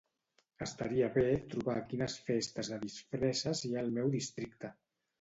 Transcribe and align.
Estaria 0.65 1.09
bé 1.17 1.25
trobar 1.53 1.77
quines 1.93 2.17
festes 2.31 2.75
de 2.75 2.83
disfresses 2.89 3.65
hi 3.69 3.75
ha 3.79 3.85
al 3.87 3.97
meu 4.01 4.15
districte. 4.21 4.77